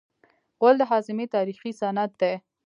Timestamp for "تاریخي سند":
1.35-2.11